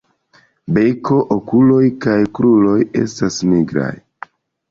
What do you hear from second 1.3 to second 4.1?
okuloj kaj kruroj estas nigraj.